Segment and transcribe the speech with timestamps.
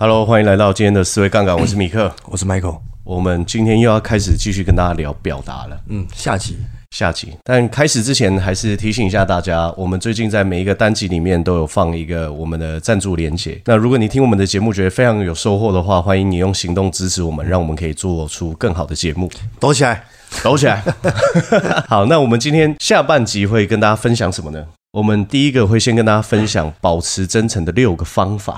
[0.00, 6.56] Hello，欢迎来到今天的思维杠杆，我是米克，我是 Michael，我们今天又要开始继续跟大家聊表达了，嗯，下集，
[6.98, 7.32] 下集。
[7.44, 13.60] 但开始之前，还是提醒一下大家，我们最近在每一个单集里面都有放一个我们的赞助连结。
[13.66, 19.30] 那如果你听我们的节目觉得非常有收获的话，欢迎你用行动支持我们，让我们可以做出更好的节目。
[19.60, 20.02] 抖起来，
[20.42, 20.82] 抖起来。
[21.86, 24.66] 好，那我们今天下半集会跟大家分享什么呢？
[24.92, 28.56] 我们第一个会先跟大家分享保持真诚的六个方法。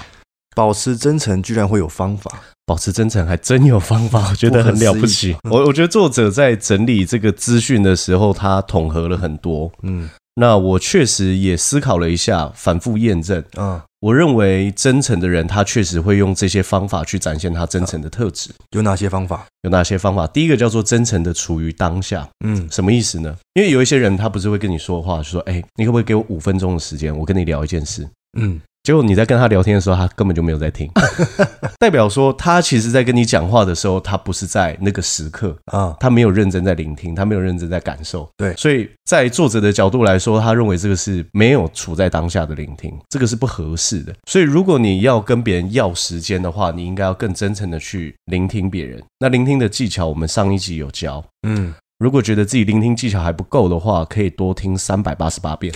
[0.55, 5.37] 保持真诚居然会有方法，保持真诚还真有方法， 我觉得很了不起。
[5.45, 9.71] 我我觉得作者在整理这个资讯的时候，他统合了很多。
[9.83, 13.43] 嗯，那我确实也思考了一下，反复验证。
[13.57, 18.51] 嗯，我认为真诚的人，他确实会用这些方法去展现他真诚的特质。
[18.71, 19.47] 有哪些方法？
[19.63, 20.27] 有哪些方法？
[20.27, 22.29] 第一个叫做真诚的处于当下。
[22.45, 23.37] 嗯，什么意思呢？
[23.55, 28.61] 因为有一些人，他不是会跟你说话，就说：“哎，你可不可以给我五分钟的时间，我跟你聊一件事？”嗯。
[28.83, 30.91] 结果你在跟他聊天的时候，他根本就没有在听，
[31.79, 38.29] 代表说他其实在跟你讲话的时候，他不是在那个时刻啊，他没有认真在聆听，他没有认真在感受。
[38.39, 44.15] 对，所以在作者的角度来说，他认为这个是没有处在当下的聆听，这个是不合适的。
[44.27, 49.03] 所以如果你要跟别人要时间的话，你应该要更真诚的去聆听别人。
[49.19, 51.75] 那聆听的技巧，我们上一集有教，嗯。
[52.01, 55.71] 如果觉得自己聆听技巧还不够的话，可以多听三百八十八遍。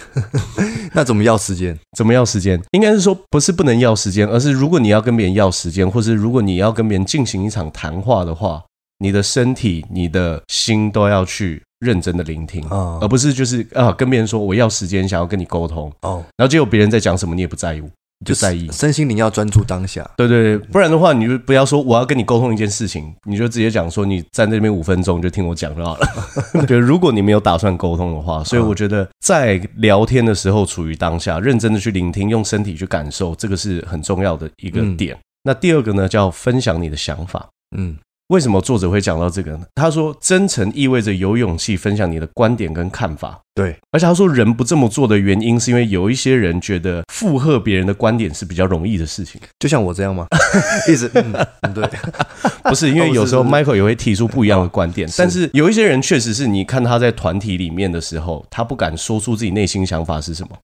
[0.94, 1.78] 那怎么要时间？
[1.98, 2.58] 怎么要时间？
[2.70, 8.64] 应该是说不是不能要时间，而是如果你要跟别人要时间，或是如果你要跟别人进行一场谈话的话，
[9.00, 17.82] 你的身体、你的心都要去认真的聆听，哦、而不是就是啊跟别人说我要时间，想要跟你沟通哦，然后结果别人在讲什么你也不在意。
[18.24, 26.06] 就在意身心灵要专注当下，对对对，不然的话你就不要说我要跟你沟通一件事情，你就直接讲说你站在那边五分钟就听我讲就好了。
[26.66, 35.16] 对如果你没有打算沟通的话，所以我觉得在聊天的时候处于当下，认真的去聆听，用身体去感受，这个是很重要的一个点。
[35.42, 37.96] 那第二个呢，叫分享你的想法，嗯。
[38.28, 39.66] 为什么作者会讲到这个呢？
[39.74, 43.38] 他说，真诚意味着有勇气分享你的观点跟看法。
[43.54, 49.40] 对，而且他说，人不这么做的原因，是因为有一些人觉得附和别人的观点是比较容易的事情。
[49.58, 50.26] 就像我这样吗？
[50.88, 51.86] 一直，嗯，对，
[52.64, 60.58] 不是，因为有时候 Michael 也会提出不一样的观点，但是有一些人确实是你看他在团体里面的时候，他不敢说出自己内心想法是什么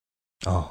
[0.46, 0.70] 哦，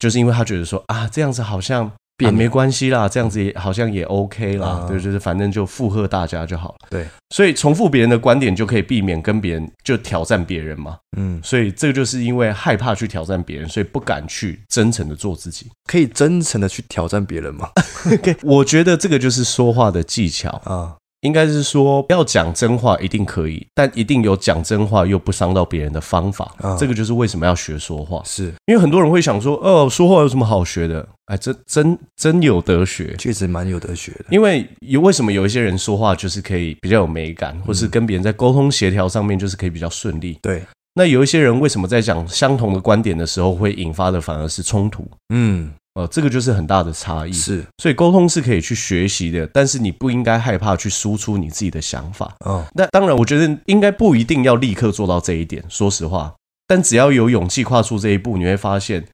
[0.00, 1.92] 就是因为他觉得说啊，这样子好像。
[2.24, 6.86] 啊，没关系啦，这样子也好像也 OK 啦，对，就是反正就附和大家就好了。
[6.90, 10.96] 对，所以重复别人的观点就可以避免跟别人就挑战别人嘛。
[11.16, 15.66] 嗯，所以这个就是因为害怕去挑战别人，所以不敢去真诚的做自己。
[15.90, 17.70] 可以真诚的去挑战别人吗？
[18.42, 20.96] 我觉得这个就是说话的技巧啊。
[21.24, 26.54] 应该是说，要讲真话一定可以，但一定有讲真话又不伤到别人的方法。
[26.62, 31.08] 嗯，这个就是为什么要学说话，是因为很多人会想说，哦，说话有什么好学的？
[31.26, 34.26] 哎，真真真有得学，确实蛮有得学的。
[34.28, 40.38] 因为有为什么有一些人说话就是可以比较有美感，或是跟别人在沟通协调上面就是可以比较顺利。
[40.42, 40.62] 对，
[40.94, 45.08] 那有一些人为什么在讲相同的观点的时候会引发的反而是冲突？
[45.34, 45.72] 嗯。
[45.94, 52.34] 呃，这个就是很大的差异，是，所以沟通是可以去学习的，但是你不应该害怕去输出你自己的想法。
[52.44, 56.34] 嗯，那当然，我觉得应该不一定要立刻做到这一点，说实话，
[56.66, 59.06] 但只要有勇气跨出这一步，你会发现，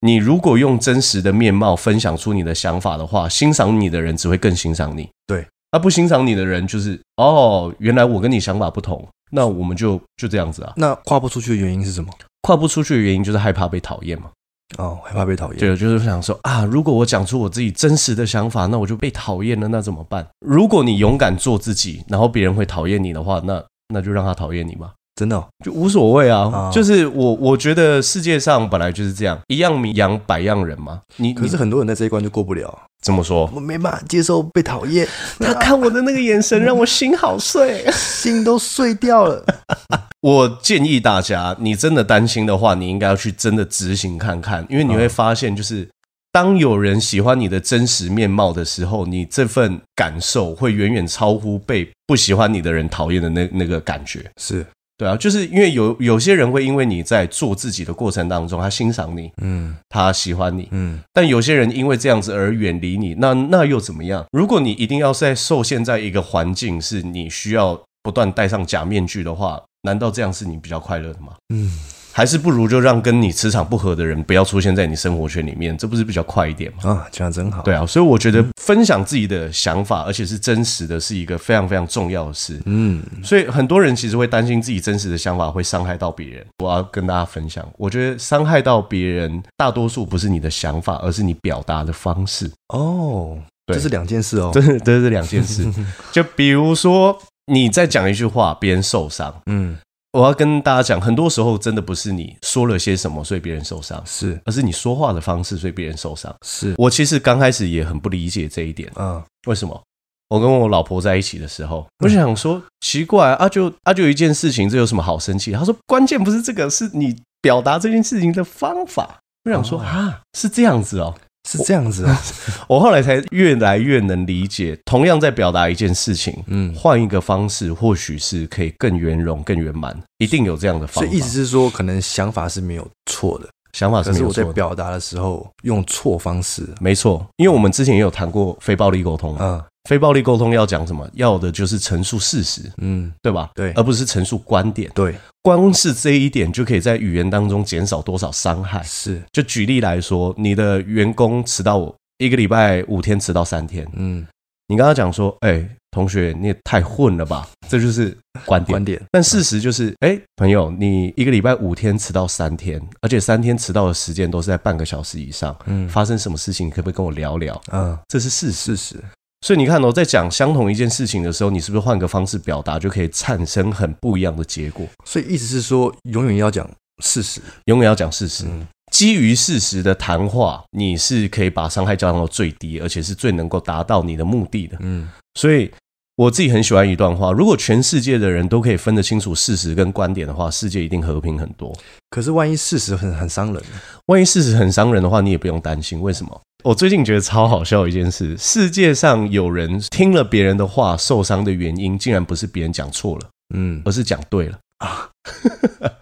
[0.00, 5.08] 你如果用真实的面貌分享出你的想法的话，欣赏你的人只会更欣赏你。
[5.26, 10.74] 对，那不欣赏你的人就是，哦，原来我跟你想法不同，那我们就就这样子啊。
[10.76, 12.12] 那跨不出去的原因是什么？
[12.42, 14.30] 跨不出去的原因就是害怕被讨厌嘛。
[14.76, 15.58] 哦，害怕被讨厌。
[15.58, 20.26] 对，就是想说啊，如果我讲出我自己真实的想法，那我就被讨厌了，那怎么办？
[20.40, 24.92] 如果你勇敢做自己，然后别人会讨厌你的话，那那就让他讨厌你吧。
[25.18, 26.42] 真的哦，就无所谓啊。
[26.42, 31.00] 哦，就是我我觉得世界上本来就是这样，一样米养百样人嘛。
[31.16, 32.78] 你可是很多人在这一关就过不了。
[33.02, 33.50] 怎么说？
[33.52, 35.08] 我没办法接受被讨厌。
[35.40, 39.44] 他看我的那个眼神让我心好碎， 心都碎掉了。
[40.22, 45.88] 我建议大家，你真的担心的话，你应该要去真的执行看看，因为你会发现，就是
[46.32, 54.28] 当有人喜欢你的真实面貌的时候，你这份感受会远远超乎被不喜欢你的人讨厌的那那个感觉。
[54.40, 54.64] 是。
[54.98, 64.26] 对啊，就是因为有有些人会因为你在做自己的过程当中，他欣赏你，嗯，他喜欢你，嗯，但有些人因为这样子而远离你，那那又怎么样？
[64.32, 71.28] 如果你一定要在受限在一个环境，是你需要不断戴上假面具的话，难道这样是你比较快乐的吗？
[71.54, 71.70] 嗯。
[72.18, 76.90] 还是不如就让跟你磁场不合的人不要出现在你生活圈里面，这不是比较快一点吗？
[76.90, 77.62] 啊，这样真好。
[77.62, 82.60] 对啊，所以我觉得分享自己的想法，而且是真实的，是一个非常非常重要的事。
[82.64, 86.44] 嗯，所以很多人其实会担心自己真实的想法会伤害到别人。
[86.58, 92.50] 我要跟大家分享，我觉得伤害到别人，大多数不是你的想法，而是你表达的方式。
[92.74, 93.38] 哦，
[93.72, 95.64] 这是两件事哦，这是这是两件事。
[96.10, 97.16] 就比如说
[97.46, 99.78] 你在讲一句话，别人受伤，嗯。
[100.12, 106.34] 我要跟大家讲，很多时候真的不是你说了些什么，所以别人受伤，是，而是你说话的方式，所以别人受伤。
[106.42, 109.82] 是我其实刚开始也很不理解这一点，嗯，为什么？
[110.28, 115.52] 我跟我老婆在一起的时候，我就想说，奇怪啊，就啊就一件事情，这有什么好生气？
[115.52, 119.20] 她说，关键不是这个，是你表达这件事情的方法。
[119.44, 121.14] 我想说啊，是这样子哦。
[121.48, 122.22] 是这样子啊，
[122.68, 131.08] 我后来才越来越能理解，同样在表达一件事情，嗯，换一个方式，或许是可以更圆融、更圆满，一定有这样的方法。
[131.08, 134.28] 所以意思是说，可能想法是没有错的，想法是没有错。
[134.28, 137.26] 可是我在表达的时候用错方式，没错。
[137.36, 139.62] 因为我们之前也有谈过非暴力沟通，嗯。
[139.88, 141.08] 非暴力沟通要讲什么？
[141.14, 143.48] 要的就是陈述事实，嗯，对吧？
[143.54, 144.90] 对，而不是陈述观点。
[144.94, 148.82] 对，光是这一点就可以在语言当中减少多少伤害？
[148.82, 154.26] 是，就举例来说，你的员工迟到一个礼拜五天迟到三天，嗯，
[154.66, 157.48] 你跟他讲说，哎、欸，同学，你也太混了吧？
[157.66, 158.14] 这就是
[158.44, 158.72] 观点。
[158.74, 159.02] 观点。
[159.10, 166.66] 但事实就是，哎、欸，朋友，你一个礼拜五天迟到三天，而且三天迟到的时间都是在半个小时以上，嗯，发生什么事情？
[166.66, 167.58] 你可不可以跟我聊聊？
[167.72, 168.76] 嗯，这是事实。
[168.76, 169.04] 事实。
[169.40, 174.86] 所以你看，我在讲相同一件事情的时候，你是不是换个方式表达，就可以产生很不一样的结果？
[175.04, 176.68] 所以意思是说，永远要讲
[177.02, 178.44] 事实，永远要讲事实。
[178.90, 184.76] 基于事实的谈话，你是可以把伤害降到最低，而且是最能够达到你的目的的。
[184.80, 185.70] 嗯，所以
[186.18, 191.72] 我自己很喜欢一段话：如果全世界的人都可以分得清楚事实跟观点的话，世界一定和平很多。
[192.10, 193.62] 可是万一事实很很伤人，
[194.06, 196.02] 万一事实很伤人的话，你也不用担心。
[196.02, 196.40] 为什么？
[196.64, 205.08] 我最近觉得超好笑一件事：世界上有人听了别人的话受伤的原因，竟然不是别人讲错了，嗯，而是讲对了啊！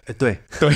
[0.07, 0.73] 欸、 对 对，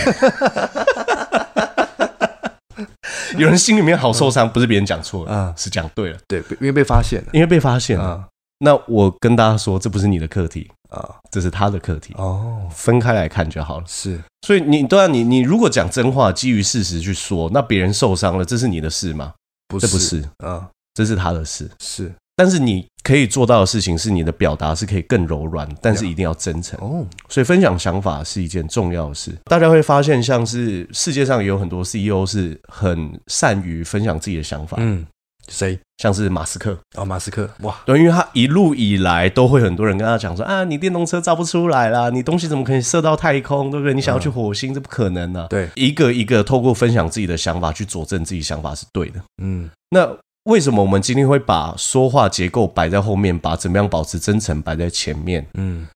[3.42, 8.04] 有人心里面好受伤，不是别人讲错了啊，是讲对了，对，因为被发现了，因为被发现了。
[8.06, 8.28] 啊、
[8.64, 13.86] 那我跟大家说，这不是你的课题啊，这是他的课题哦，分开来看就好了。
[13.88, 19.34] 是，所以你对啊，你你如果讲真话，基于事实去说，那别人受伤了，这是你的事吗？
[19.68, 21.70] 不是，这不是啊，这是他的事。
[21.80, 27.04] 是，但是你可以做到的事情是，你的表达是可以更柔软，但是一定要真诚哦。
[27.30, 29.32] 所以分享想法是一件重要的事。
[29.46, 34.78] 大家会发现，像是世界上也有很多 CEO 是很善于分享自己的想法。
[34.80, 35.06] 嗯，
[35.50, 35.80] 谁？
[35.98, 43.94] 像是马斯克哦，马斯克哇，对，因为他一路以来都会很多人跟他讲说啊，你电动车造不出来啦，你东西怎么可以射到太空，对不对？
[43.94, 45.46] 你想要去火星，这不可能啊。
[45.48, 49.22] 对，一个一个透过分享自己的想法去佐证自己想法是对的。
[49.44, 50.10] 嗯，那
[50.46, 55.46] 为什么我们今天会把说话结构摆在后面，把怎么样保持真诚摆在前面？
[55.54, 55.88] 嗯，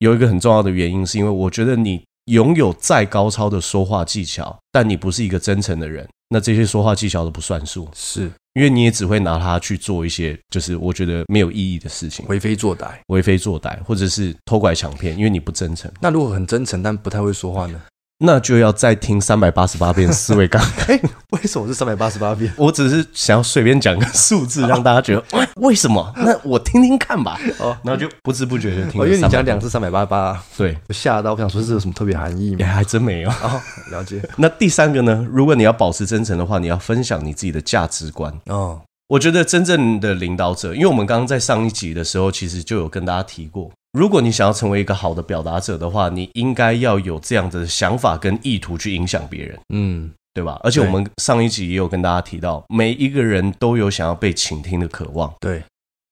[0.00, 7.88] 有一个很重要的原因，是因为我觉得你拥有再高超的说话技巧，但你不是一个真诚的人，那这些说话技巧都不算数。
[7.94, 8.30] 是。
[8.54, 15.90] 因为你也只会拿它去做一些，就是我觉得没有意义的事情，为非作歹，为非作歹，或者是偷拐抢骗，因为你不真诚。
[16.00, 17.80] 那如果很真诚，但不太会说话呢？
[18.24, 20.62] 那就要再听三百八十八遍思维刚。
[20.88, 21.00] 哎，
[21.30, 22.52] 为什么是三百八十八遍？
[22.56, 26.12] 我只是想要随便讲个数字，让大家觉得， 哎，为什么？
[26.16, 27.38] 那我听听看吧。
[27.58, 29.00] 哦，然后就不知不觉就听。
[29.02, 32.56] 因为你讲两次三百八十八，对，我吓到，我想说这有什么特别含义吗？
[32.60, 33.30] 也还真没有。
[33.30, 34.22] 哦，了解。
[34.36, 35.26] 那第三个呢？
[35.30, 38.32] 如果你要保持真诚的话，你要分享你自己的价值观。
[38.46, 38.80] 哦。
[39.08, 50.60] 我觉得真正的领导者，因为我们刚刚在上一集的时候，其实就有跟大家提过，如果你想要成为一个好的表达者的话，你应该要有这样的想法跟意图去影响别人，嗯，对吧？
[50.64, 55.62] 而且我们上一集也有跟大家提到，每一个人都有想要被倾听的渴望，对。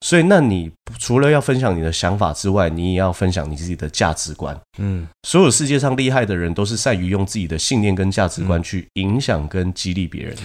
[0.04, 5.06] 所以，那你除了要分享你的想法之外，你也要分享你自己的价值观，嗯。
[5.26, 10.36] 所有世界上厉害的人，都是善于用自己的信念跟价值观去影响跟激励别人。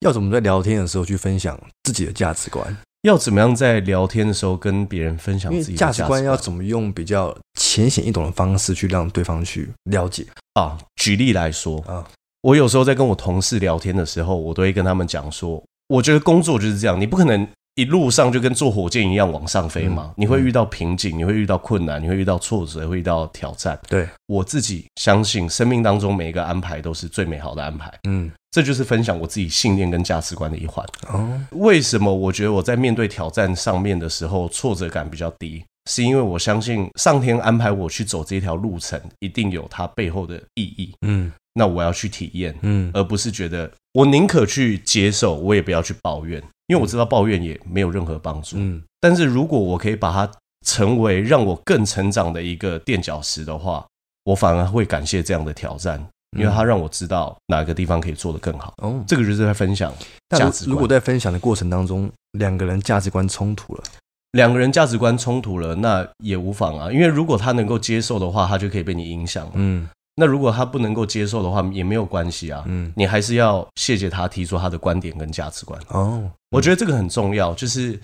[0.00, 2.76] 要怎么在聊天的时候去分享自己的价值观？
[3.02, 6.22] 要怎么样在聊天的时候跟别人分享自己的价值观？
[6.24, 10.78] 要怎么用比较浅显易懂的方式去让对方去了解啊？
[10.96, 12.04] 举例来说啊，
[12.42, 17.48] 我有时候在跟我同事聊天的时候，我都会跟他们讲说，我觉得工作就是这样，你不可能。
[17.78, 23.78] 一路上就跟坐火箭一样往上飞嘛，你会遇到瓶颈，你会遇到困难，你会遇到挫折，会遇到挑战。
[23.88, 27.88] 对，我自己相信，生命当中每一个安排都是最美好的安排。
[28.08, 30.84] 嗯，这就是分享我自己信念跟价值观的一环。
[31.08, 35.62] 哦，为什么我觉得我在面对挑战上面的时候挫折感比较低？
[35.88, 40.92] 是因为我相信上天安排我去走这条路程，一定有它背后的意义。
[41.06, 48.56] 嗯，那我要去体验，嗯，而不是觉得我宁可去接受，我也不要去抱怨，因为我知道抱怨也没有任何帮助。
[48.56, 50.30] 嗯，但是如果我可以把它
[50.64, 53.84] 成为让我更成长的一个垫脚石的话，
[54.24, 56.04] 我反而会感谢这样的挑战。
[56.36, 58.74] 因为它让我知道哪个地方可以做得更好。
[58.82, 59.90] 哦，这个就是在分享
[60.36, 60.72] 价值观。
[60.72, 63.82] 如果在分享的过程当中，两个人价值观冲突了，
[64.32, 66.92] 两个人价值观冲突了，那也无妨啊。
[66.92, 69.50] 因为如果他能够接受的话，他就可以被你影响。
[69.54, 69.88] 嗯，
[70.18, 72.64] 那如果他不能够接受的话，也没有关系啊。
[72.66, 75.80] 嗯，你还是要谢谢他提出他的观点跟价值观。
[75.90, 77.98] 哦，我觉得这个很重要，就是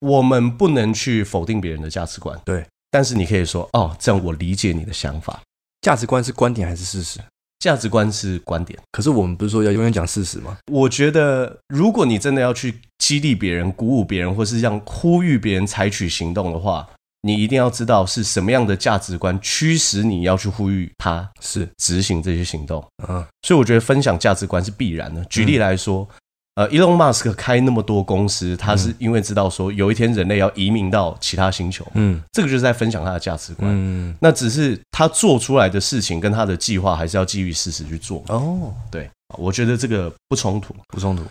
[0.00, 2.36] 我们不能去否定别人的价值观。
[2.44, 5.40] 对，但是你可以说，哦，这样我理解你的想法。
[5.82, 7.20] 价值观是观点还是事实？
[7.60, 10.58] 价值观是观点，可是我们不是说要永远讲事实吗？
[10.70, 16.86] 我觉得，如果你真的要去激励别人、鼓舞别人，或是让呼吁别人采取行动的话，
[17.24, 22.84] 你一定要知道是什么样的价值观驱使你要去呼吁他是执行这些行动。
[23.08, 25.24] 嗯，所以我觉得分享价值观是必然的。
[25.24, 26.06] 举例来说。
[26.10, 26.16] 嗯
[26.56, 33.68] 呃，Elon Musk 开那么多公司，他是因为知道说有一天人类要移民到其他星球，嗯，这个就是在分享他的价值观。
[33.74, 38.22] 嗯，那只是他做出来的事情跟他的计划还是要基于事实去做。
[38.28, 41.24] 哦，对，我觉得这个不冲突，不冲突。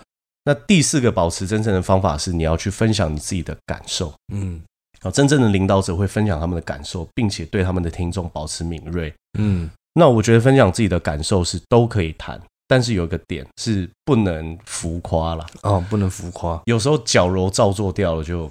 [0.44, 4.14] 那第四个保持真诚的方法是你要去分享你自己的感受。
[4.34, 4.62] 嗯，
[5.04, 9.14] 啊，真正的领导者会分享他们的感受，并且对他们的听众保持敏锐。
[9.38, 12.42] 嗯，那我觉得分享自己的感受是都可以谈。
[12.66, 16.60] 但是有一个点是不能浮夸了哦，不能浮夸。
[16.66, 18.50] 有时候矫揉造作掉了就，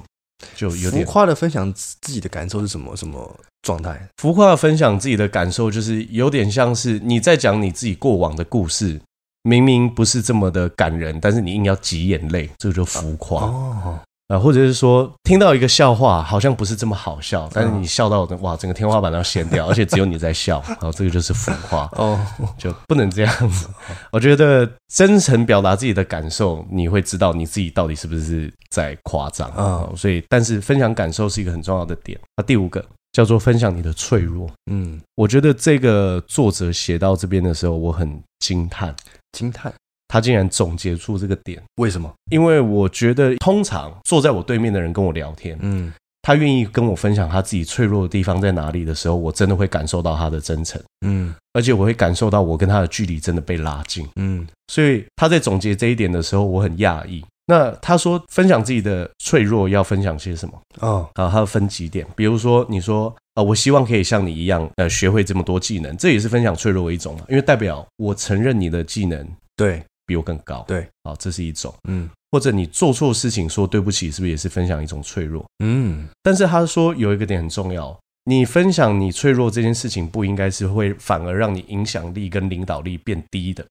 [0.55, 4.07] 就就有点浮夸的分享自己的感受是什么什么状态？
[4.19, 9.01] 浮夸的分享自己的感受，就是有点像是你在讲你自己过往的故事，
[9.43, 13.99] 明明不是这么的感人，但是你硬要挤眼泪，这个就浮夸哦。
[14.33, 22.19] 啊，或者是说听到一个笑话，好像不是这么好笑，但是你笑到哇，整个天花板都要掀掉， 而且只有你在笑，然后这个就是浮夸 哦，
[22.57, 23.69] 就不能这样子。
[24.11, 29.87] 我觉得真诚表达自己的感受，你会知道你自己到底是不是在夸张啊。
[29.95, 32.19] 所以，但是分享感受是一个很重要的点。
[32.39, 34.51] 那第五个叫做分享你的脆弱。
[34.71, 38.95] 嗯，我觉得这个作者写到这边的时候，我很惊叹，
[39.33, 39.71] 惊叹。
[40.13, 42.13] 他竟然总结出这个点，为什么？
[42.31, 45.91] 因为我觉得，通常坐在我对面的人跟我聊天，嗯，
[46.21, 57.25] 他愿意跟我分享他自己脆弱的地方在哪里的时候，我真的会感受到他的真诚，嗯，而且我会感受到我跟他的距离真的被拉近，嗯，所以他在总结这一点的时候，我很讶异。
[57.47, 60.61] 那他说分享自己的脆弱要分享些什么？
[60.81, 69.27] 哦，啊，他要分几点，比如说你说，啊，我希望可以像你一样，呃，学会这么多技能，这也是分享脆弱的一种嘛，因为代表我承认你的技能，
[69.57, 69.83] 对。
[70.13, 75.43] 比我更高，对，好，这是一种，嗯，或者你做错事情说对不起，是不是也是分享一种脆弱？
[75.65, 83.65] 嗯，但是他说有一个点很重要，你分享你脆弱这件事情，不应该是会反而让你影响力跟领导力变低的。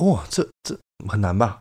[0.00, 0.74] 哇，这这
[1.06, 1.58] 很难吧？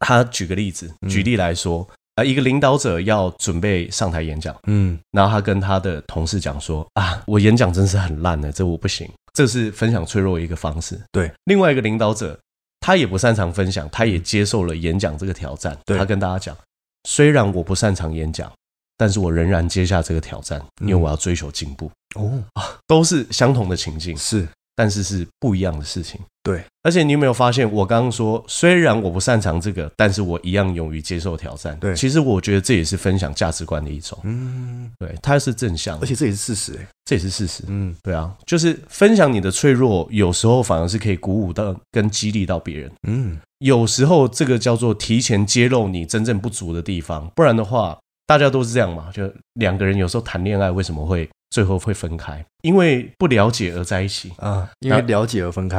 [0.00, 11.00] 他举个例子，举例来说，啊，一个领导者要准备上台演讲，嗯，然后他跟他的同事讲说啊，我演讲真是很烂的，这我不行，这是分享脆弱一个方式。
[11.12, 12.36] 对，另外一个领导者。
[12.82, 15.78] 他也不擅长分享，他也接受了演讲这个挑战。
[15.86, 16.56] 他跟大家讲，
[17.08, 18.52] 虽然我不擅长演讲，
[18.98, 21.90] 但是我仍然接下这个挑战，因为我要追求进步。
[22.16, 22.42] 哦，
[22.86, 26.20] 都是相同的情境，是，但是是不一样的事情。
[26.42, 31.78] 对，而且你有没有发现，我刚刚说，虽然我不擅长这个，但是我一样勇于接受挑战。
[31.78, 34.18] 对，其实我觉得这也是分享价值观的一种。
[34.24, 37.62] 嗯，对，它是正向，而且这也是事实，哎，这也是事实。
[37.68, 42.90] 嗯，对啊，就是分享你的脆弱，有时候反而是可以鼓舞到跟激励到别人。
[43.06, 51.30] 嗯，有时候这个叫做提前揭露你真正不足的地方，不然的话，大家都是这样嘛，就两个人有时候谈恋爱为什么会？
[51.52, 55.78] 最后会分开，因为不了解而在一起啊，因为了解而分开，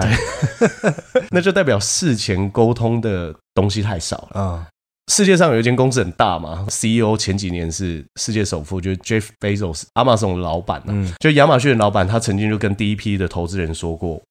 [1.32, 4.68] 那就代表事前沟通的东西太少了啊。
[5.12, 10.82] 世界上有一间公司很大嘛，CEO 前几年是世界首富，就是 Jeff Bezos，亚马逊的老板。
[10.86, 14.22] 嗯，就亚马逊的老板，他曾经就跟第一批的投资人说过，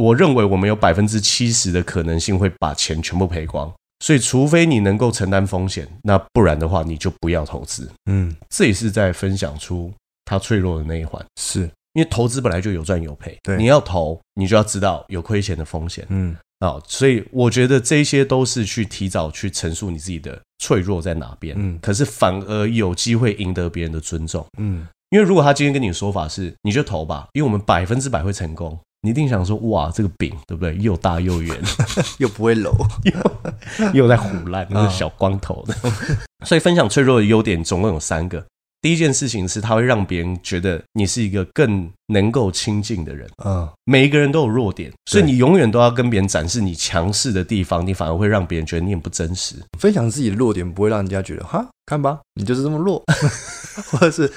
[0.00, 7.90] 我认为我们有百分之七十的可能性会把钱全部赔光，所以除非你能够承担风险，那不然的话你就不要投资。
[8.06, 9.92] 嗯，这也是在分享出。
[10.24, 11.70] 他脆弱的那一环，是。
[11.94, 30.74] 因为投资本来就有赚有赔，对，你要投，你就要知道有亏钱的风险，嗯，啊，所以我觉得这些都是去提早去陈述你自己的脆弱在哪边，嗯，可是反而有机会赢得别人的尊重，嗯，因为如果他今天跟你的说法是你就投吧，因为我们百分之百会成功，你一定想说哇，这个饼对不对？
[30.78, 31.54] 又大又圆，
[32.16, 32.74] 又不会揉，
[33.04, 35.74] 又又在唬烂，那个小光头的，
[36.46, 38.42] 所以分享脆弱的优点总共有三个。
[38.82, 43.30] 第一件事情是，他会让别人觉得你是一个更能够亲近的人。
[43.44, 49.54] 嗯，每一个人都有弱点，所以你永远都要跟别人展示你强势的地方，你反而会让别人觉得你很不真实。
[49.78, 53.00] 分享自己的弱点，不会让人家觉得哈，看吧，你就是这么弱，
[53.92, 54.28] 或者是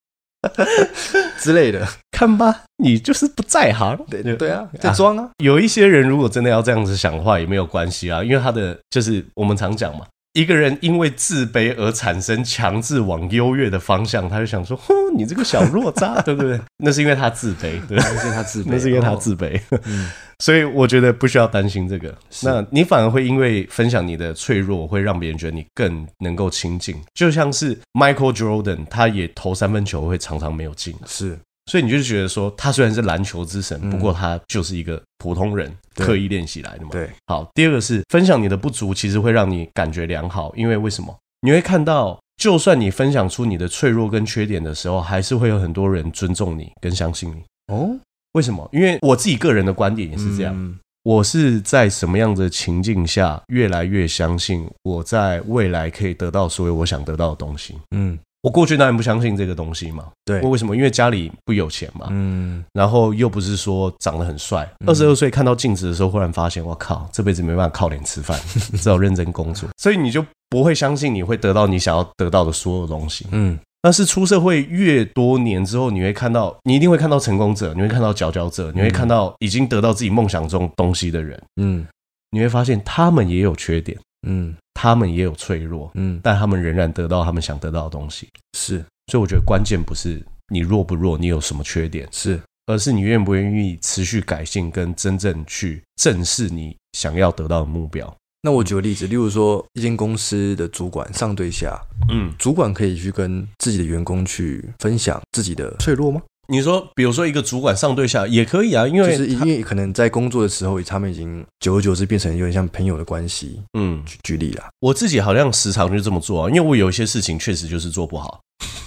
[1.38, 3.98] 之类的，看吧，你就是不在行。
[4.08, 5.30] 对对啊，在装啊，啊。
[5.44, 10.06] 有一些人如果真的要这样子想的话，也没有关系啊，因为他的就是我们常讲嘛。
[10.36, 19.58] 一个人因为自卑而产生强制往优越的方向，他就想说：“哼，你这个小弱渣，对不对？” 那是因为他自卑，对，那是因为他自卑，那是因为他自卑。
[19.84, 22.14] 嗯，所以我觉得不需要担心这个。
[22.42, 26.94] 那你反而会因为分享你的脆弱，会让别人觉得你更能够亲近。
[27.14, 31.38] 就像是 Michael Jordan，他也投三分球会常常没有进，是。
[31.66, 36.90] 所以你就觉得说，他虽然是篮球之神，不过他就是一个普通人，刻意练习来的嘛。
[36.92, 37.44] 对，好。
[37.54, 41.12] 第二个是分享你的不足，其实会让你感觉良好，因为为什么？
[41.40, 47.42] 你会看到，就算你分享出你的脆弱跟缺点的时候，还是会有很多人尊重你跟相信你。
[47.74, 47.98] 哦，
[48.32, 48.68] 为什么？
[48.72, 50.54] 因为我自己个人的观点也是这样。
[50.56, 57.76] 嗯，我是在什么样的情境下，越来越相信我在未来可以得到所有我想得到的东西。
[57.90, 58.16] 嗯。
[58.46, 60.76] 我过去当然不相信这个东西嘛，对，为什么？
[60.76, 64.64] 因为家里不有钱嘛，嗯，然后又不是说长得很帅。
[64.86, 68.38] 二十二岁看到镜子的时候，忽然发现，我靠，这辈子没办法靠脸吃饭，
[68.80, 69.68] 只好认真工作。
[69.76, 73.58] 所以你就不会相信你会得到你想要得到的所有东西，嗯。
[73.82, 81.84] 但是出社会越多年之后，你会看到，你一定会看到成功者，你会看到佼佼者，你会看到已经得到自己梦想中东西的人，嗯，
[82.30, 83.98] 你会发现他们也有缺点。
[84.24, 88.28] 嗯，他们也有脆弱，嗯，但他们仍然得到他们想得到的东西。
[88.56, 98.14] 是，所以我觉得关键不是你弱不弱，你有什么缺点，是，而是你愿不愿意持续改进，跟真正去正视你想要得到的目标。
[98.42, 101.80] 那我举个例子，例如说，一间公司的主管上对下，
[102.10, 106.22] 嗯，主管可以去跟自己的员工去分享自己的脆弱吗？
[106.48, 113.60] 你说，比如说一个主管上对下也可以啊，因为就是因为可能在工作的时候，他们已经久而久之变成有点像朋友的关系。
[113.78, 118.40] 嗯，举举例啦，我自己好像时常就这么做啊，因为我有一些事情确实就是做不好。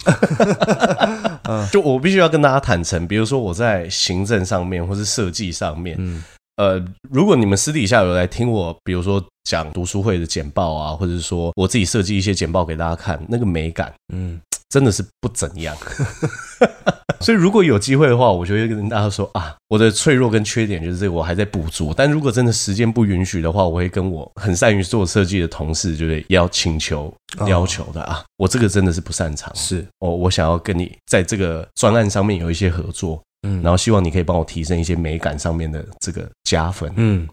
[1.72, 6.24] 就我必须要跟大家坦诚，比如说我在行政上面或是设计上面，嗯，
[6.56, 14.40] 呃，如果你们私底下有来听我，比如说讲读书会的简报啊，或者是说我自己设计一些简报给大家看，那个美感，嗯，
[14.70, 15.76] 真的是不怎样。
[17.22, 21.94] 所以，如果有机会的话，我就会跟大家说啊，我的脆弱跟缺点就是这个，我还在捕捉。
[21.94, 27.14] 但如果真的时间不允许的话，我会跟我很善于做设计的同事，就是要请求
[27.46, 29.54] 要求的啊，我这个真的是不擅长。
[29.54, 37.28] 是，我我想要跟你在这个专案上面有一些合作，嗯，然后希望你可以帮我提升一些美感上面的这个加分，嗯，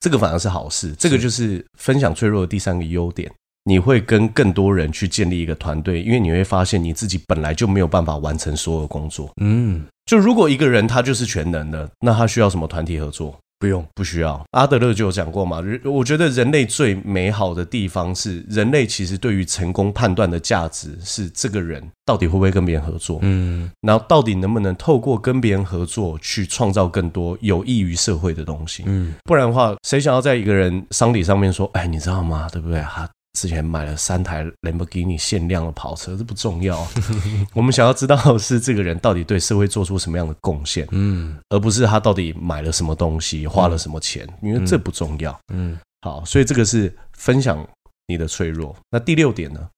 [0.00, 0.92] 这个反而是好事。
[0.98, 3.32] 这个就是分享脆弱的第三个优点。
[3.70, 9.30] 你会跟更多人去建立一个团队，因为你会发现你自己本来就没有办法完成所有工作。
[9.40, 13.38] 嗯，就如果一个人他就是全能的，那他需要什么团体合作？
[13.60, 14.42] 不用，不需要。
[14.52, 23.20] 阿德勒就有讲过嘛，我觉得人类最美好的地方是，人类其实对于成功判断的价值是这个人到底会不会跟别人合作。
[23.22, 28.82] 嗯，然后到底能不能透过跟别人合作去创造更多有益于社会的东西？
[28.86, 32.48] 嗯，不然的话，谁想要在一个人丧礼上面说，哎，你知道吗？
[32.50, 32.82] 对不对？
[32.82, 33.08] 哈。
[33.34, 36.86] 之前买了三台兰博基尼限量的跑车，这不重要。
[37.54, 45.38] 我们想要知道的是这个人到底对社会做出什么样的贡献，嗯，而不是他到底买了什么东西，花了什么钱，因为这不重要。
[45.52, 47.64] 嗯，好，所以这个是分享
[48.08, 48.76] 你的脆弱。
[48.90, 49.68] 那第六点呢？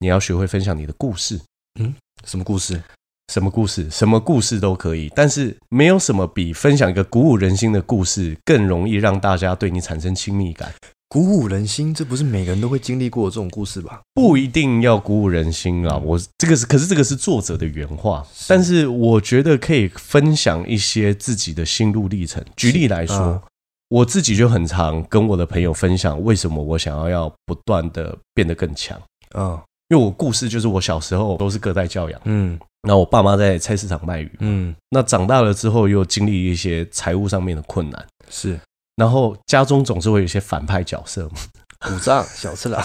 [0.00, 1.40] 你要学会分享你的故事。
[1.80, 1.94] 嗯，
[2.26, 2.82] 什么故事？
[3.32, 3.88] 什么故事？
[3.90, 10.70] 什么故事都可以，但是没有什么比分享一个鼓舞人心的故事更容易让大家对你产生亲密感。
[11.14, 14.02] 鼓舞人心，这不是每个人都会经历过的这种故事吧？
[14.14, 15.96] 不一定要鼓舞人心啊！
[15.96, 18.26] 我这个是，可是这个是作者的原话。
[18.48, 22.44] 但是我觉得可以分享一些自己的心路历程。
[22.56, 23.40] 举例来说，
[23.90, 29.00] 我自己就很常跟我的朋友分享，为什么我想要要不断的变得更强。
[29.36, 29.56] 嗯，
[29.90, 38.58] 因为我故事就是我小时候都是隔代教养，嗯，那我爸妈在菜市场卖鱼，嗯，那长大了之后又经历一些财务上面的困难，是。
[38.96, 41.30] 然后家中总是会有一些反派角色嘛，
[41.80, 42.82] 古藏小次郎，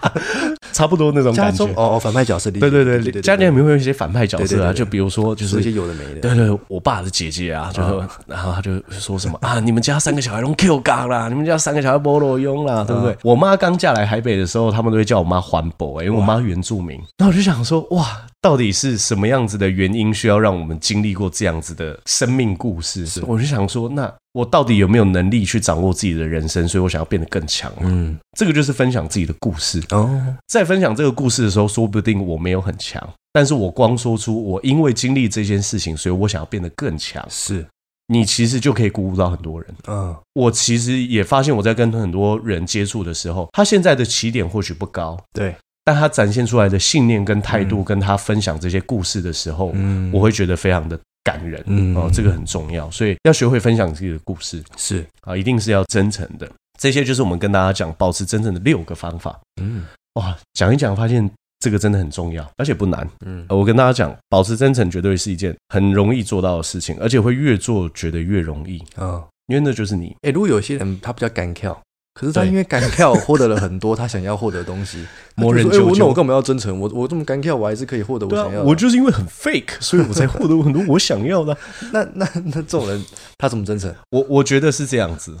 [0.72, 1.64] 差不多那种感觉。
[1.76, 6.20] 哦，反派角色，对对对，家里面会有一些反派角色啊，就比如说就是一些有的没的。
[6.20, 7.82] 对对，我爸的姐姐啊，就
[8.26, 13.16] 然后他就说什么啊，你们家三个小孩都 Q 嘎啦，你们家三个小孩菠萝用啦，对不对？
[13.22, 17.00] 我妈刚嫁来台北的时候，他们都会叫我妈环保，因为我妈原住民。
[17.18, 23.04] 那我就想说，哇，到底是什么样子的原因需要让我们经历过这样子的生命故事？
[23.04, 24.14] 是我就想说，那。
[24.34, 26.68] 我到底有没有能力去掌握自己的人生？
[26.68, 27.72] 所以我想要变得更强。
[27.80, 30.36] 嗯，这个就是分享自己的故事哦。
[30.46, 37.26] 在分享这个故事的时候，说不定我没有很强，但是我光说出我因为经历这件事情，所以我想要变得更强。
[37.30, 37.66] 是，
[38.08, 39.74] 你其实就可以鼓舞到很多人。
[39.88, 45.56] 嗯，我其实也发现我在跟很多人接触的时候，他现在的起点或许不高，对，
[45.86, 51.00] 但他展现出来的信念跟态度，跟他分享这些故事的时候，嗯，我会觉得非常的。
[51.26, 56.48] 感人，嗯哦，这个很重要，所以要学会分享自己的故事，是啊，一定是要真诚的。
[56.78, 59.36] 这些就是我们跟大家讲保持真诚的六个方法。
[59.60, 63.10] 嗯，哇，讲一讲，发现这个真的很重要，而且不难。
[63.24, 70.14] 嗯，我跟大家讲，保持真诚绝对是一件很容易做到的事情，而且会越做觉得越容易啊，因为那就是你。
[70.22, 71.76] 哎，如果有些人他比较敢跳。
[72.18, 76.80] 可是他因为干跳获得了很多他想要获得的东西， 魔人啾啾，那我干嘛要真诚？
[76.80, 78.64] 我我这么干跳，我还是可以获得我想要的。
[78.64, 81.54] 我就是因为很 fake， 所以我才获得很多我想要的。
[81.92, 83.04] 那那那这种人
[83.36, 83.94] 他怎么真诚？
[84.12, 85.36] 我我觉得是这样子，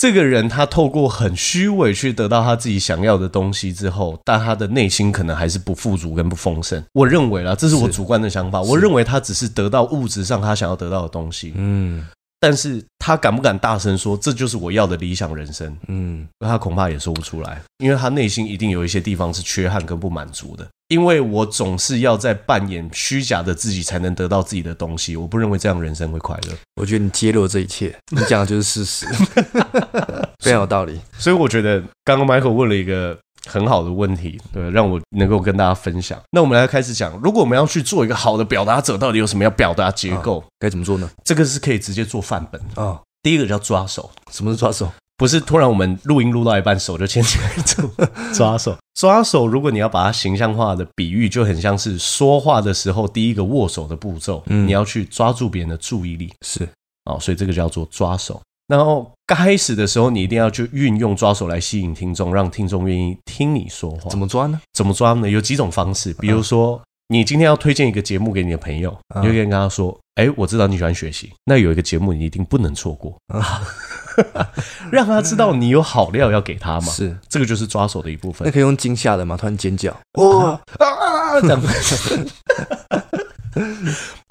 [0.00, 6.80] 这个人他透过很虚伪去得到他自己想要的东西之后，但他的内心可能还是不富足跟不丰盛。
[6.92, 8.62] 我认为啦，这是我主观的想法。
[8.62, 11.52] 我认为他只是得到物质上他想要得到的东西。
[11.56, 12.06] 嗯。
[12.44, 15.74] 但是他敢不敢大声说，这就是我要的理想人生？
[15.88, 20.68] 嗯，他恐怕也说不出来，因为他内心一定有一些地方是缺憾跟不满足的。
[20.88, 25.16] 因为我总是要在扮演虚假的自己，才能得到自己的东西。
[25.16, 26.54] 我不认为这样人生会快乐。
[26.74, 29.06] 我觉得你揭露这一切，你讲的就是事实，
[30.44, 31.00] 非常有道理。
[31.16, 33.18] 所以我觉得刚刚 Michael 问了一个。
[33.46, 36.18] 很好的问题，对，让我能够跟大家分享。
[36.30, 40.42] 那我们来开始讲，如果我们要去做一个好的表达者，到底有什么要表达结构？
[40.58, 41.10] 该怎么做呢？
[41.24, 43.00] 这个是可以直接做范本啊。
[43.22, 44.90] 第一个叫抓手，什么是抓手？
[45.16, 47.88] 不是突然我们录音录到一半手就牵起来走。
[48.34, 49.46] 抓手，抓手。
[49.46, 54.42] 如果你要把它形象化的比喻，就很像是说话的时候第一个握手的步骤。
[54.46, 56.68] 嗯，你要去抓住别人的注意力，是
[57.04, 58.42] 哦，所以这个叫做抓手。
[58.66, 64.08] 然后刚开始的时候，你一定要去运用抓手来吸引听众，让听众愿意听你说话。
[64.08, 64.60] 怎么抓呢？
[64.72, 65.28] 怎么抓呢？
[65.28, 73.14] 有几种方式，比如说，你今天要推荐一个节目给你的朋友，你就可以跟他说：“哎，我知道你喜欢学习，那有一个节目你一定不能错过。”
[74.90, 76.86] 让他知道你有好料要给他嘛。
[76.92, 78.46] 是，这个就是抓手的一部分。
[78.46, 79.36] 那可以用惊吓的吗？
[79.36, 81.40] 突然尖叫，哇啊！
[81.40, 81.60] 这样。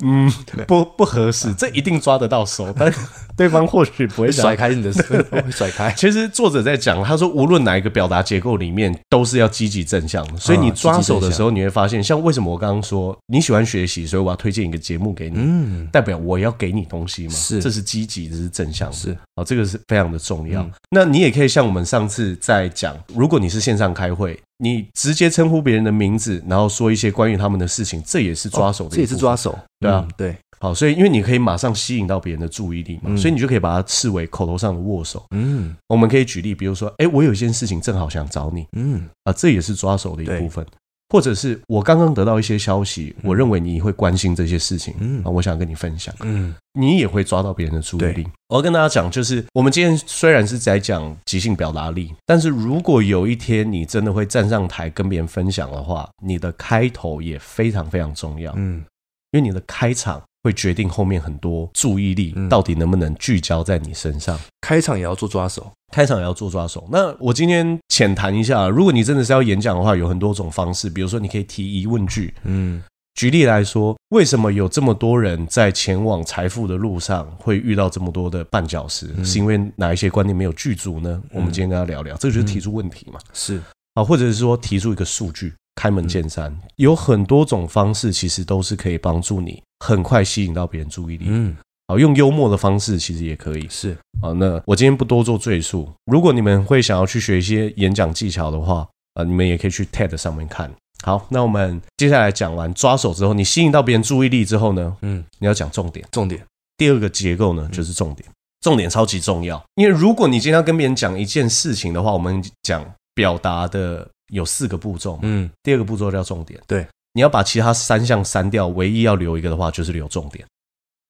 [0.03, 0.31] 嗯，
[0.67, 2.93] 不不合适，这一定抓得到手，但
[3.37, 5.91] 对方或许不会甩开你的手，会甩开。
[5.93, 10.37] 其实作者在讲，他说无论哪一个表达结构里面，都是要积极正向的。
[10.37, 20.69] 所以你抓手的时候，你会发现，像为什么我刚刚说你喜欢学习，所以我要推荐一个节目给你，嗯，代表我要给你东西嘛，是，这是积极，这是正向的，是，好，这个是非常的重要。
[20.91, 24.39] 那你也可以像我们上次在讲，如果你是线上开会。
[24.63, 35.25] 你直接称呼别人的名字，然后说一些关于他们的事情，这也是抓手的，这也是抓手，对啊，对，好，所以因为你可以马上吸引到别人的注意力嘛，所以你就可以把它视为口头上的握手。
[35.35, 40.65] 嗯，我们可以举例，比如说，哎，我有一件事情正好想找你，嗯，啊，这也是抓手的一部分。
[41.13, 48.27] 或者是我刚刚得到一些消息，我认为你会关心这些事情，嗯，啊，我想跟你分享，嗯，你也会抓到别人的注意力。
[48.47, 58.83] 我要跟大家讲，就是我们今天虽然是在讲即兴表达力，但是如果有一天你真的会站上台跟别人分享的话，你的开头也非常非常重要，嗯，
[59.29, 60.19] 因为你的开场。
[60.43, 64.37] 会决定后面很多注意力到底能不能聚焦在你身上。
[64.61, 66.87] 开场也要做抓手，开场也要做抓手。
[66.91, 70.89] 那我今天浅谈一下，如果你真的是要演讲的话，有很多种方式。
[70.89, 72.33] 比如说，你可以提疑问句。
[72.43, 72.81] 嗯，
[73.15, 79.13] 举例来说，为什么有这么多人在前往财富的路上会遇到这么多的绊脚石？
[79.23, 81.21] 是因为哪一些观念没有具足呢？
[81.31, 83.19] 我们今天跟他聊聊，这个就是提出问题嘛。
[83.33, 83.61] 是
[83.93, 85.53] 啊，或者是说提出一个数据。
[85.75, 91.25] 开门见山，有很多种方式，其实都是可以帮助你很快吸引到别人注意力。
[91.27, 91.55] 嗯，
[91.87, 93.67] 好，用幽默的方式其实也可以。
[93.69, 95.89] 是，好，那我今天不多做赘述。
[96.05, 100.71] 如果你们会想要去学一些演讲技巧的话，啊，你们也可以去 TED 上面看。
[101.03, 106.05] 好，那我们接下来讲完抓手之后，你吸引到别人注意力之后呢，嗯，你要讲重点。
[106.11, 106.45] 重点，
[106.77, 108.29] 第二个结构呢，就是重点。
[108.61, 114.07] 重点超级重要，因为如果你今天要跟别人讲一件事情的话，我们讲表达的。
[114.33, 120.45] 有四个步骤，嗯，第二个步骤叫重点，对，你要把其他三项删掉，唯一要留一个的话，就是留重点。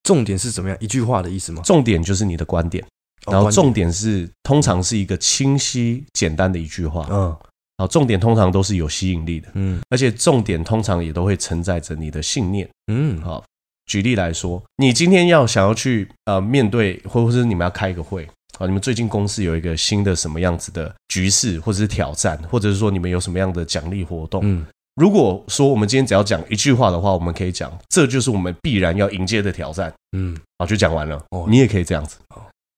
[0.03, 0.77] 重点是怎么样？
[0.81, 1.61] 一句话的意思吗？
[1.63, 2.85] 重点就是你的观点，
[3.31, 7.29] 然后重点是通常是一个清晰简单的一句话，嗯，
[7.77, 13.41] 然后重点通常都是有吸引力的，嗯，而且重点通常也都会承载着你的信念，嗯，好，
[13.85, 18.27] 举例来说，你今天要想要去呃面对，或者是你们要开一个会。
[18.57, 24.41] 好，你们最近公司有一个新的什么样子的局势，或者是挑战，或者是说你们有什么样的奖励活动？
[24.43, 29.91] 嗯，如果说我们今天只要讲一句话的话，我们可以讲，这就是我们必然要迎接的挑战。
[30.15, 31.19] 嗯，好，就讲完了。
[31.31, 32.17] 哦，你也可以这样子。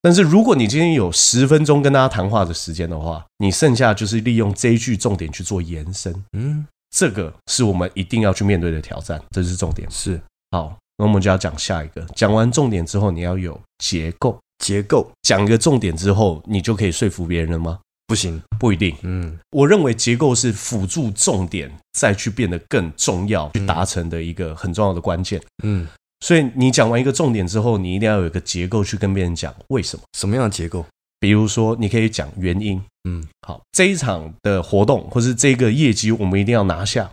[0.02, 6.14] 但是如果你今天有十分钟跟大家谈话的时间的话，你剩下就是利用这一句重点去做延伸。
[6.38, 9.90] 嗯，这个是我们一定要去面对的挑战，这是重点。
[9.92, 12.02] 是，好，那我们就要讲下一个。
[12.16, 14.40] 讲完重点之后，你要有结构。
[14.60, 17.80] 结构讲一个重点之后，你就可以说服别人了吗？
[18.08, 18.96] 不行，不一定。
[19.02, 25.42] 嗯，我认为结构是辅助重点再去变得更重要，去达成的一个很重要的关键。
[25.64, 25.88] 嗯，
[26.20, 30.04] 所以你讲完一个重点之后，你一定要有一个结构去跟别人讲为什么？
[30.18, 30.86] 什么样的结构？
[31.20, 32.80] 比如说，你可以讲原因。
[33.10, 37.10] 嗯，好，这一场的活动或是这个业绩，我们一定要拿下。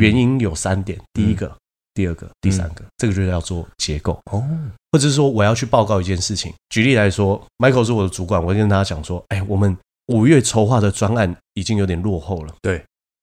[0.00, 1.56] 原因有三点，第一个、
[1.96, 4.20] 第二个、第三个，这个就叫做结构。
[4.30, 4.40] 哦，
[4.92, 6.54] 或者是说我要去报告一件事情。
[6.68, 9.76] 举例来说，Michael 是我的主管，我跟他讲说，哎，我们。
[10.08, 12.54] 五月筹划的专案已经有点落后了。
[12.62, 12.80] 对，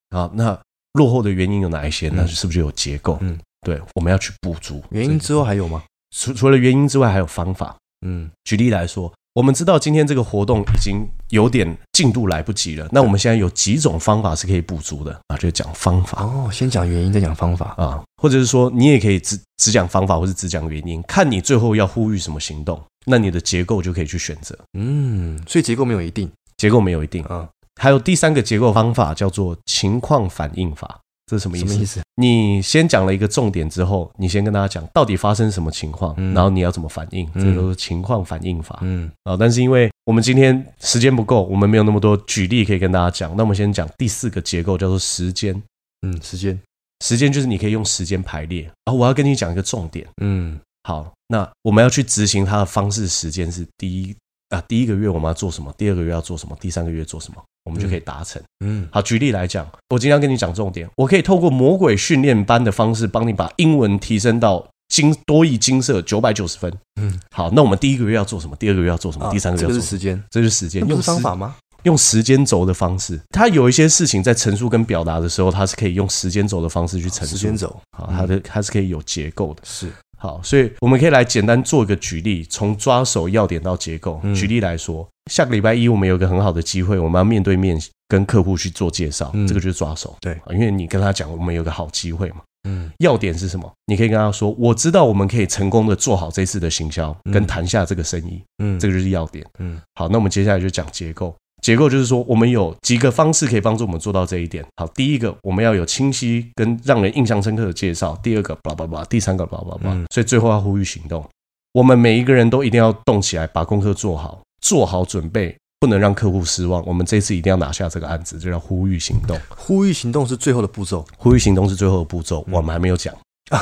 [0.10, 0.60] 好，那
[0.96, 2.10] 落后的原因有哪一些？
[2.10, 3.18] 那是不是有结构？
[3.22, 4.84] 嗯，对，我们要去补足。
[4.90, 5.82] 原因之后还有吗？
[6.14, 7.78] 除除了原因之外，还有方法。
[8.06, 12.88] 嗯，举例来说，我们知道今天这个活动已经有点进度来不及了。
[12.92, 15.38] 那我们现在有几种方法是可以补足的啊？
[15.38, 16.22] 就讲方法。
[16.22, 24.56] 哦，先讲原因，再讲方法啊，或者是说你也可以只只讲方法，或是只讲原因，看你最后要呼吁什么行动，那你的结构就可以去选择。
[24.78, 26.30] 嗯，所以结构没有一定。
[26.58, 27.50] 结构没有一定啊，
[27.82, 31.00] 还有第三个结构方法叫做情况反应法，
[31.34, 31.68] 这是什么意思？
[31.68, 32.02] 什么意思？
[32.16, 38.78] 你先讲了一个重点之后，你先跟大家讲到底发生什么情况，然后你要怎么反应，这都是情况反应法。
[38.84, 45.60] 嗯啊，但是因为我们今天时间不够，我们没有那么多举例可以跟大家讲，那我们先讲第四个结构叫做时间。
[46.06, 46.60] 嗯，时间，
[47.04, 48.62] 时间就是你可以用时间排列。
[48.86, 50.06] 然后我要跟你讲一个重点。
[50.22, 54.16] 嗯，好，那我们要去执行它的方式，时间是第一。
[54.54, 55.74] 啊，第一个月我们要做什么？
[55.78, 56.56] 第二个月要做什么？
[56.62, 57.42] 第三个月做什么？
[57.66, 58.42] 我们就可以达成。
[58.64, 66.72] 嗯，好，举例来讲，我今天要跟你讲重点，我可以透过魔鬼训练班的方式，帮你把英文提升到金多益金色九百九十分。
[67.02, 68.56] 嗯，好，那我们第一个月要做什么？
[68.58, 69.28] 第二个月要做什么？
[69.32, 69.82] 第三个月要做什么？
[69.82, 70.88] 这是时间，这是时间。
[70.88, 71.56] 用方法吗？
[71.84, 77.36] 用时间轴的方式，它有一些事情在陈述跟表达的时候，它是可以用时间轴的方式去陈述。
[77.36, 79.62] 时间轴，好，它的它是可以有结构的。
[79.66, 79.92] 是。
[80.24, 84.22] 好，所以我们可以来简单做一个举例，从抓手要点到结构。
[84.34, 90.16] 举例来说，下个礼拜一我们有个很好的机会，我们要面对面跟客户去做介绍，这个就是抓手。
[90.22, 92.38] 对，因为你跟他讲，我们有个好机会嘛。
[92.70, 93.70] 嗯，要点是什么？
[93.88, 98.42] 你可以跟他说，我知道我们可以成功的做好这次的行销，跟谈下这个生意。
[98.64, 99.46] 嗯，这个就是要点。
[99.60, 101.36] 嗯，好，那我们接下来就讲结构。
[101.64, 104.66] 结构就是说，我们有几个方式可以帮助我们做到这一点。
[104.76, 109.98] 好，第一个，我们要有清晰跟让人印象深刻的介绍；第二个，叭叭叭；第三个，叭叭叭。
[110.12, 111.26] 所以最后要呼吁行动。
[111.72, 116.86] 我们每一个人都一定要动起来，把功课做好，做好准备，不能让客户失望。
[116.86, 119.40] 我们这次一定要拿下这个案子，就叫呼吁行动。
[119.48, 121.06] 呼吁行动是最后的步骤。
[121.18, 123.16] 呼吁行动是最后的步骤，我们还没有讲。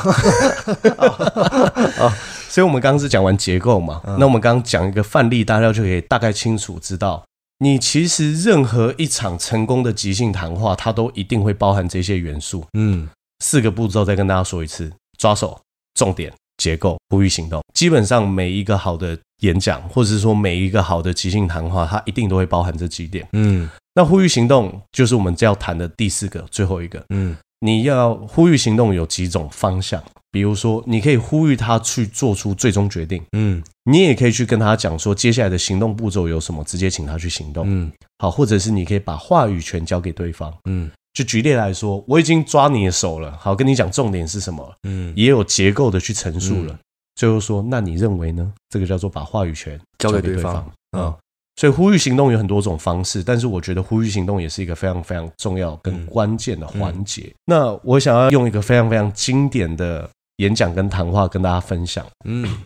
[2.50, 4.00] 所以我们刚刚是讲完结构嘛？
[4.18, 7.22] 那我们刚刚讲一个范例，大家就可以大概清楚知道。
[7.62, 12.64] 你其实任何一场成功的即兴谈话，它都一定会包含这些元素。
[12.72, 15.56] 嗯，四个步骤再跟大家说一次：抓手、
[15.94, 17.62] 重点、结构、呼吁行动。
[17.72, 23.24] 基本上每一个好的演讲，或者是说每一个好的即兴谈话，它一定都会包含这几点。
[23.32, 27.00] 嗯，那呼吁行动就是我们要谈的第四个、最后一个。
[27.10, 27.36] 嗯。
[27.60, 46.78] 你要呼吁行动有几种方向，比如说，你可以呼吁他去做出最终决定，嗯，你也可以去跟他讲说接下来的行动步骤有什么，直接请他去行动，嗯，好，或者是你可以把话语权交给对方，嗯，就举例来说，我已经抓你的手了，好，跟你讲重点是什么，嗯，也有结构的去陈述了，
[47.14, 48.50] 最后说，那你认为呢？
[48.70, 51.14] 这个叫做把话语权交给对方，啊。
[51.60, 57.24] 所以呼吁行动有很多种方式，但是我觉得呼吁行动也是一个非常非常重要跟关键的环节。
[57.24, 60.08] 嗯嗯、那我想要用一个非常非常经典的
[60.42, 62.04] 演讲跟谈话跟大家分享。
[62.24, 62.58] 嗯，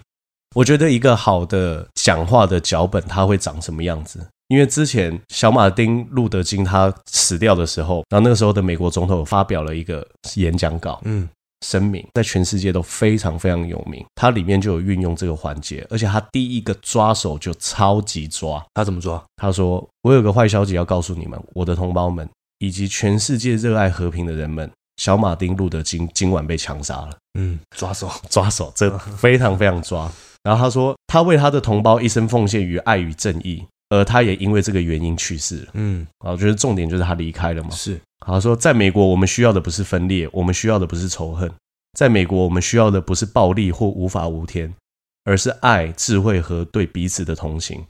[0.55, 4.27] 我觉得一个好的讲话的脚本它会长什么样子？
[4.49, 11.01] 因为之前小马丁路德金他死掉的时候，然后那个时候的美国总统发表了一个演讲稿。
[11.05, 11.29] 嗯。
[11.65, 18.63] 声明在全世界都非常非常有名，它里面就有运用这个环节，而且他第一个抓手就超级抓。
[18.75, 19.21] 他怎么抓？
[19.37, 30.11] 他说：“我有个坏消息要告诉你们，我的同胞们以及全世界热爱和平的人们，小马丁路德金今晚被枪杀了。”嗯，抓手， 抓手，这非常非常抓。
[30.43, 37.71] 然后他说：“他为他的同胞一生奉献于爱与正义，而他也因为这个原因去世了。”嗯，我觉得重点就是他离开了嘛。
[37.71, 38.01] 是。
[38.25, 41.51] 他说，在美国，我们需要的不是分裂，我们需要的不是仇恨。
[41.93, 44.73] 在美国，我们需要的不是暴力或无法无天，
[45.25, 47.85] 而是爱、智慧和对彼此的同情。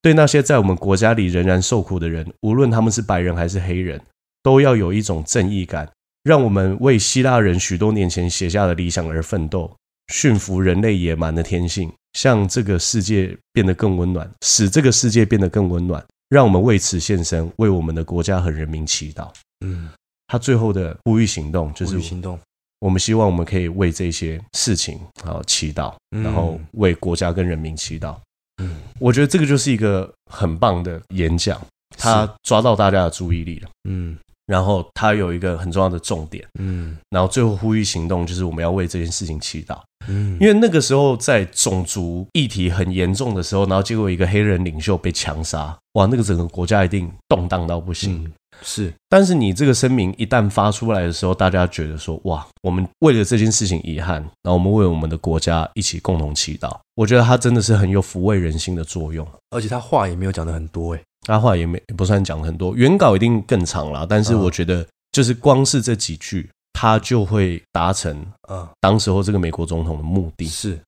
[0.00, 4.00] 对那些在我们国家里仍然受苦的人，无论他们是白人还是黑人，
[4.42, 5.90] 都要有一种正义感，
[6.28, 9.74] 让我们为希腊人许多年前写下的理想而奋斗。
[10.12, 19.30] 驯服人类野蛮的天性，向这个世界变得更温暖，使这个世界变得更温暖，让我们为此献身，为我们的国家和人民祈祷。
[19.64, 19.88] 嗯，
[20.26, 22.38] 他最后的呼吁行动就是行动。
[22.80, 28.14] 我们希望我们可以为这些事情啊祈祷，然后为国家跟人民祈祷。
[28.62, 31.58] 嗯，我觉得这个就是一个很棒的演讲，
[31.96, 33.68] 他抓到大家的注意力了。
[33.88, 36.44] 嗯，然后他有一个很重要的重点。
[36.58, 39.78] 嗯，然后最后呼吁行动就是我们要为这件事情祈祷。
[40.08, 48.24] 嗯，因为那个时候在种族议题很严重的时候，然后结果一个黑人领袖被枪杀，哇，那个整个国家一定动荡到不行。
[48.24, 56.76] 嗯是，但是你这个声明一旦发出来的时候，大家觉得说，哇，我们为了这件事情遗憾，然后我们为我们的国家一起共同祈祷。
[56.96, 64.04] 我觉得他真的是很有抚慰人心的作用，而且他话也没有讲的很多，诶，他话也没也不算讲很多，原稿一定更长啦。
[64.08, 70.78] 但是我觉得，就是光是这几句，他就会达成，嗯，当时候这个美国总统的目的是。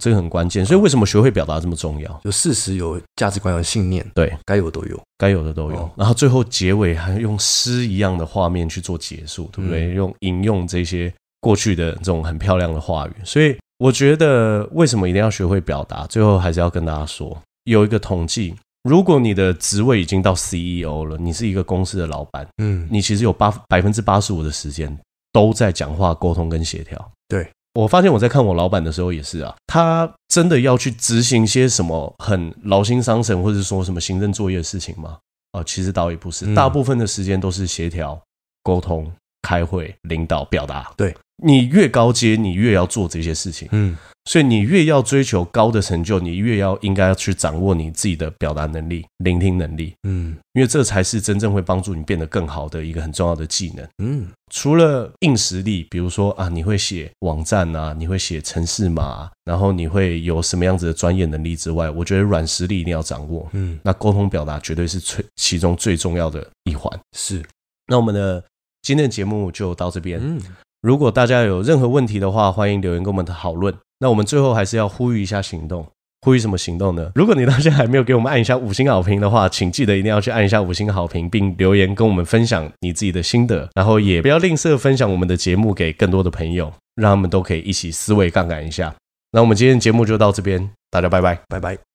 [0.00, 2.20] 这个很关键，所以为什么学会表达这么重要？
[2.22, 5.90] 有事实、有价值观、有信念，对，该有都有，该有的都有。
[5.96, 9.88] 然后最后结尾还用诗一样的画面去做结束，对不对？
[9.94, 13.12] 用引用这些过去的这种很漂亮的话语。
[13.24, 16.06] 所以我觉得，为什么一定要学会表达？
[16.06, 24.98] 最后还是要跟大家说，有一个统计，如果你的职位已经到 CEO 了，你是一个公司的老板，嗯，你其实有八百分之八十五的时间
[25.32, 27.48] 都在讲话、沟通跟协调，对。
[27.74, 35.18] 我发现我在看我老板的时候也是啊，他真的要去执行些什么很劳心伤神，或者说什么行政作业的事情吗？
[35.52, 38.20] 哦，其实倒也不是，大部分的时间都是协调、
[38.64, 39.08] 沟通、
[39.48, 40.92] 开会、领导、表达。
[40.94, 43.66] 对，你越高阶，你越要做这些事情。
[43.72, 43.96] 嗯。
[44.26, 54.28] 所以你越要追求高的成就，你越要应该要去掌握你自己的表达能力、聆听能力，嗯，因为这才是真正会帮助你变得更好的一个很重要的技能，嗯。
[54.52, 63.80] 除了硬实力，比如说啊，你会写网站啊，你会写城市码，然后你会有什么样子的专业能力之外，我觉得软实力一定要掌握，嗯。
[63.82, 66.92] 那沟通表达绝对是最其中最重要的一环。
[67.16, 67.42] 是。
[67.86, 68.44] 那我们的
[68.82, 70.20] 今天的节目就到这边。
[70.22, 70.40] 嗯。
[70.80, 73.74] 如果大家有任何问题的话，欢迎留言跟我们讨论。
[73.98, 75.84] 那我们最后还是要呼吁一下行动，
[76.20, 77.10] 呼吁什么行动呢？
[77.16, 88.94] 如果你到现在还没有给我们按一下五星好评的话，请记得一定要去按一下五星好评，并留言跟我们分享你自己的心得，然后也不要吝啬分享我们的节目给更多的朋友，让他们都可以一起思维杠杆一下。
[89.32, 91.78] 那我们今天的节目就到这边，大家拜拜，拜拜。